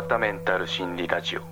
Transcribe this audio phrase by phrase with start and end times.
[0.00, 1.42] わたメンタル心理ラジオ。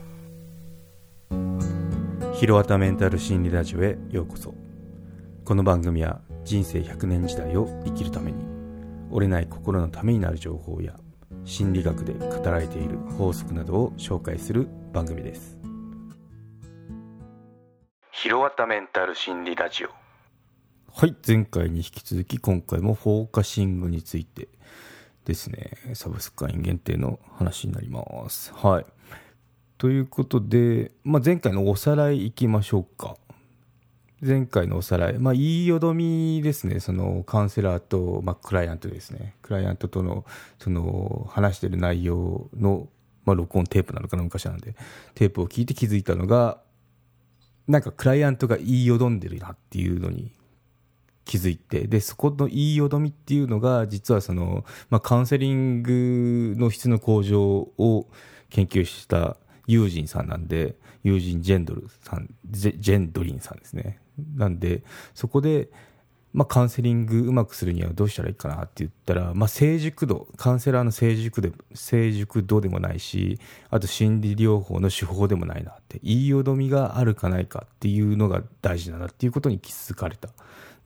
[2.33, 4.55] ひろわたメンタル心理ラジオへようこそ。
[5.45, 8.47] この番組は人生100年時代を生きるために
[9.11, 10.95] 折れない心のためになる情報や
[11.45, 15.59] 心理学で語られている法則などを紹介する番組です。
[18.13, 19.89] ひろわたメンタル心理ラジオ。
[20.91, 24.49] はい前回に引き続き今回もフォーカシングについて
[25.29, 25.73] ですね。
[25.93, 28.51] サブスク会員限定の話になります。
[28.55, 28.87] はい。
[29.77, 33.17] ということで、まあ、前回のおさらいいきましょうか。
[34.23, 40.25] 前回のおさらい、まあ、言いよどみですね、そのカウンセラーと、まあ、クライアントですね、クライアントとの
[40.59, 42.89] その話してる内容の、
[43.27, 44.75] まあ、録音テープなのかな、昔なんで、
[45.15, 46.59] テープを聞いて気づいたのが、
[47.69, 50.33] なんかクライアントが言いよどんでるなっていうのに
[51.29, 58.07] 気づいて、で、そこの言いよどみっていうのが、実はその、まあ、カウンセリングの質の向上を
[58.49, 64.01] 研究したユージンさんなんで、ユージ・ェンドルさん、ジェンドリンさんですね。
[64.37, 64.83] なんで、
[65.15, 65.69] そこで、
[66.33, 80.31] まあ、カウンセリングうまくするにはどうしたらいいかなって言ったら、まあ、成熟度、カウンセラーの成熟で成熟度でもないし、あと心理療法の手法でもないなって、言いよどみがあるかないかっていうのが大事だなっていうことに気づかれた。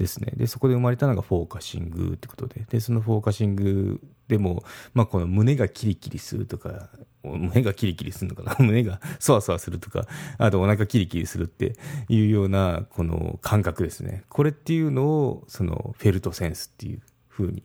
[0.02, 0.32] ですね。
[0.34, 4.64] で、そこで生まれたのがフォーカシングってことで、で、そのフォーカシングでも、
[4.94, 6.88] まあ、この胸がキリキリするとか、
[7.22, 8.56] 胸がキリキリするのかな？
[8.66, 10.08] 胸がそわそわするとか、
[10.38, 11.76] あとお腹キリキリするって
[12.08, 14.24] いうような、この感覚ですね。
[14.28, 17.62] これっていうのを、そのフェルトセンスっていうふうに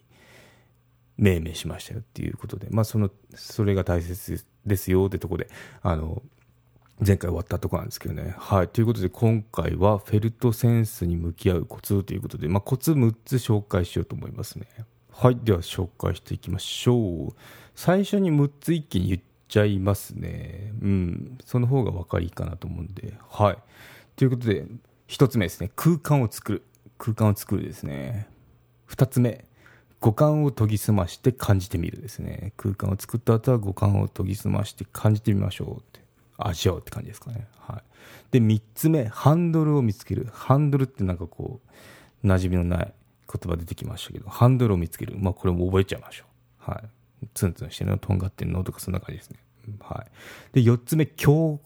[1.17, 5.49] 命名しましたよっていうことで、まあ、その、それが大切ですよってとこで、
[5.81, 6.21] あの、
[6.99, 8.33] 前回終わったとこなんですけどね。
[8.37, 8.67] はい。
[8.67, 14.65] ということで、今回はフェルトセンスに向き合うコツということで、まあ、コツ6つ紹介しようと思いますね。
[15.11, 15.37] はい。
[15.43, 17.35] では、紹介していきましょう。
[17.75, 20.73] 最初に6つ一気に言っちゃいますね。
[20.81, 21.37] うん。
[21.45, 23.13] その方が分かりいいかなと思うんで。
[23.29, 23.57] はい。
[24.15, 24.65] ということで、
[25.07, 25.69] 1つ目ですね。
[25.75, 26.63] 空間を作る。
[26.97, 28.27] 空間を作るですね。
[28.89, 29.45] 2つ目。
[29.99, 32.53] 五感を研ぎ澄まして感じてみるですね。
[32.57, 36.06] 空間を作った後は五感を研ぎ澄まして感じてみましょうって。
[36.37, 37.47] 味わうって感じですかね。
[37.59, 37.83] はい。
[38.31, 40.29] で、3つ目、ハンドルを見つける。
[40.31, 41.61] ハンドルってなんかこ
[42.23, 42.93] う、馴染みのない
[43.31, 45.15] 言葉出てきましたけど、ハンドルを見つける。
[45.17, 46.25] まあ、これも覚えちゃいましょ
[46.67, 46.71] う。
[46.71, 47.27] はい。
[47.33, 48.63] ツンツンしてるの、とんがってるの？
[48.63, 49.39] とか、そんな感じですね。
[49.79, 50.53] はい。
[50.53, 51.59] で、4つ目、共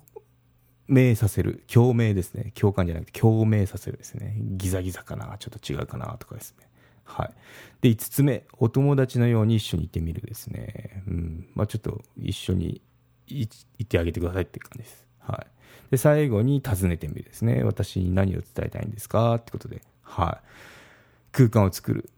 [0.87, 1.63] 鳴させる。
[1.67, 2.51] 共鳴ですね。
[2.55, 4.35] 共感じゃなくて、共鳴させるですね。
[4.37, 6.67] ギザギザかな、ちょっと違うかな、とかですね。
[7.03, 7.33] はい。
[7.81, 11.03] で、5つ目、お友達のように一緒にいてみるですね。
[11.07, 11.47] うん。
[11.55, 12.81] まあ、ちょっと一緒に
[13.33, 13.47] 言
[13.83, 15.07] ってあげてくださいって感じです。
[15.19, 15.91] はい。
[15.91, 17.63] で、最後に尋ねてみるですね。
[17.63, 20.47] 私に何を伝えたいんですかってことで、はい。
[21.31, 22.09] 空間を作る。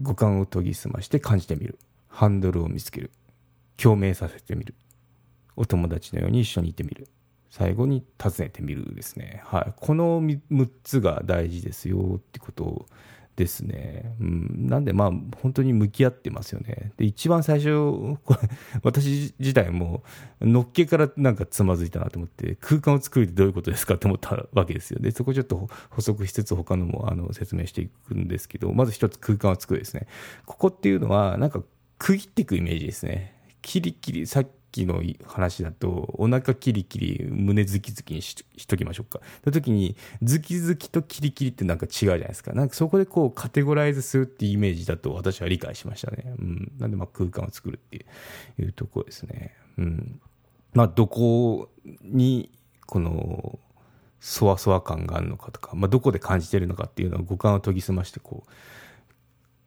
[0.00, 1.78] 五感を研ぎ澄まして感じてみる。
[2.08, 3.10] ハンドルを見つける。
[3.76, 4.74] 共鳴させてみる。
[5.56, 7.08] お友達のように一緒にいてみる。
[7.50, 9.42] 最後に尋ねてみるですね。
[9.44, 9.72] はい。
[9.76, 12.86] この6つが大事ですよってことを
[13.36, 14.14] ですね。
[14.20, 16.92] うん、なんでまあ本当に向き合ってますよね。
[16.96, 18.48] で、一番最初、これ
[18.82, 20.02] 私自体も
[20.40, 25.00] のっけからなんかつまずいたなと思って、空間を作るってどういうことですかって思ったわけですよ。
[25.00, 30.06] で、そこちょっと補足しつつ他のもあの説明していくんですけど、まず一つ空間を作るですね。
[30.44, 31.62] ここっていうのはなんか
[31.98, 33.34] 区切っていくイメージですね。
[33.62, 34.48] キリキリ、さっき
[34.86, 39.20] の話だと、お腹キリキリ、胸ズキズキにししときましょうか。
[39.44, 42.52] その時に、ズキズキとキリキリってなんか違うじゃないですか。
[42.52, 46.34] なんかそこでこうカテゴライズするっていうイメージだと私は理解しましたね。
[46.38, 46.72] うん。
[46.78, 48.06] なんでまあ空間を作るって
[48.58, 49.54] いうところですね。
[49.78, 50.20] うん。
[50.74, 51.68] まあどこ
[52.02, 52.50] に、
[52.86, 53.58] この、
[54.20, 58.50] そわそわ感があるのかとか、まあどこで感じてるのかっていうのを五感を研ぎ澄ましてこう、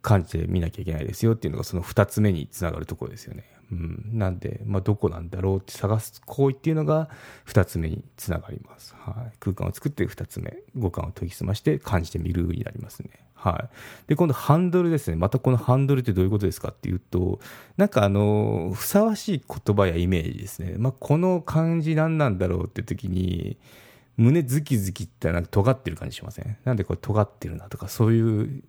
[0.05, 3.43] 感じてみなきゃいけないですよっていうのがその2つ目につながるところですよね。
[3.71, 7.09] うん、なんで、まあ、どこなんだろうって探す行為っていうのが
[7.47, 8.93] 2つ目につながります。
[8.95, 13.09] はい、空間を作って2つ目、五感を研ぎ澄まして感じてみるになりますね。
[13.33, 13.67] は
[14.05, 14.07] い。
[14.07, 15.17] で、今度ハンドルですね。
[15.17, 17.39] またこのハンドルってどういうことですかっていうと、
[17.75, 20.75] なんかあの、ふさわしい言葉やイメージですね。
[20.77, 23.57] まあ、この漢字何なんだろうって時に、
[24.17, 26.57] 胸ズキズキってなんか尖ってる感じしません？
[26.63, 28.63] なんでこれ尖ってるなとか、そういう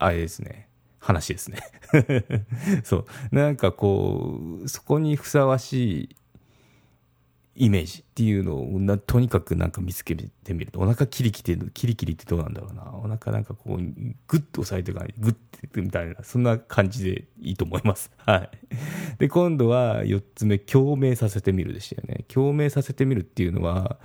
[0.00, 0.68] あれですね。
[0.98, 1.58] 話ですね。
[2.84, 3.06] そう。
[3.32, 6.16] なんかこう、そこにふさわしい
[7.60, 15.32] イメージっていうのをなとにかくなんか見つけてみるとお腹キリキリキリキリってどうなんだろうなお腹なんかこうグッと押さえてかないグッ
[15.68, 18.50] てみたいなそんな感じでいいと思います はい
[19.18, 23.98] で今度は4つ目共鳴させてみるでしたよね共鳴させてみるっていうのは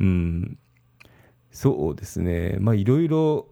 [0.00, 0.58] うん
[1.50, 3.48] そうですねまあいろいろ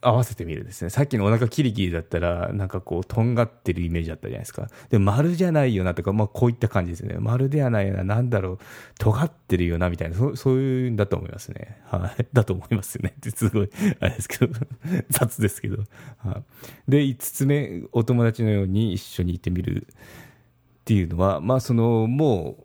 [0.00, 0.90] 合わせてみるですね。
[0.90, 4.68] さっきのお腹キリキリだったら、なんかこう、とんがってるイメージだったじゃないですか。
[4.90, 7.16] で、丸じゃないよなとか、まあこういった感じですね。
[7.18, 8.58] 丸ではないよな、なんだろう、
[8.98, 11.80] 尖ってるよな、みたいな、そそういうんだと思いますね。
[11.86, 12.26] はい。
[12.32, 13.14] だと思いますよね。
[13.34, 14.54] すごい、あれですけど、
[15.10, 15.82] 雑ですけど。
[16.18, 16.42] は
[16.88, 16.90] い。
[16.90, 19.94] で、5つ目、お友達のように一緒にいてみるっ
[20.84, 22.64] ていうのは、まあその、もう、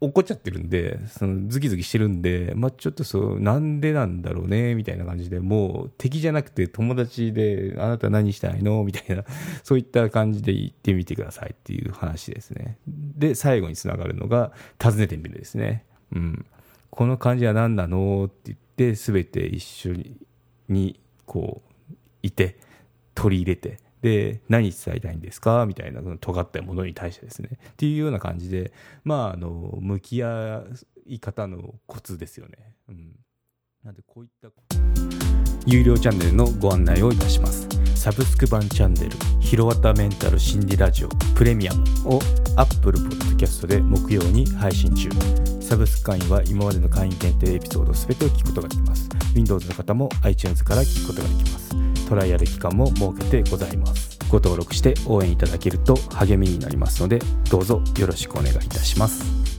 [0.00, 8.84] 怒っちゃってるんで、そのズキズキしてるんで、まあ、ちょっとそう、なんでなんだろうね、みたいな感じで、もう敵じゃなくて友達で、あなた何したいの？
[8.84, 9.24] みたいな、
[9.64, 12.78] そういった感じで言ってみてくださいっていう話ですね。
[12.86, 15.84] で、最後につながるのが、尋ねてみるですね。
[16.14, 16.46] うん。
[16.90, 18.26] この感じは何なの？
[18.26, 20.16] って言って、すべて一緒に、
[20.68, 22.60] に、こう、いて、
[23.16, 25.66] 取り入れて、で、何伝えたいんですか？
[25.66, 27.50] みたいな、尖ったものに対してですね。
[27.52, 28.72] っていうような感じで、
[29.04, 30.64] まあ、あの、向き合
[31.06, 32.76] い方のコツですよね。
[32.88, 33.12] うん。
[33.84, 34.50] なんで、こういった、
[35.66, 37.68] 有料チャンネルのご案内をいたします。
[37.94, 39.10] サブスク版チャンネル、
[39.40, 42.20] ヒロワタメンタル心理ラジオプレミアムを
[42.56, 45.08] Apple Podcast で木曜に配信中。
[45.60, 49.08] サブスク会員は今までの会員限定エピソード全てを聞くことができます。
[49.34, 51.87] Windows の方も iTunes から聞くことができます。
[52.08, 54.18] トライアル期間も設けてございます。
[54.30, 57.18] ご登録して応援いただけると励みになりますので
[57.50, 59.57] どうぞよろしくお願いいたします。